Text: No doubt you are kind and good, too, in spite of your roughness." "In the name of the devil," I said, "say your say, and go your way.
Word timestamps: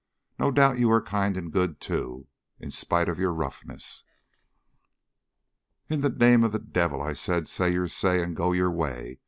No 0.39 0.49
doubt 0.49 0.79
you 0.79 0.89
are 0.89 0.99
kind 0.99 1.37
and 1.37 1.51
good, 1.51 1.79
too, 1.79 2.25
in 2.59 2.71
spite 2.71 3.07
of 3.07 3.19
your 3.19 3.31
roughness." 3.31 4.03
"In 5.89 6.01
the 6.01 6.09
name 6.09 6.43
of 6.43 6.53
the 6.53 6.57
devil," 6.57 7.03
I 7.03 7.13
said, 7.13 7.47
"say 7.47 7.71
your 7.71 7.87
say, 7.87 8.23
and 8.23 8.35
go 8.35 8.51
your 8.51 8.71
way. 8.71 9.19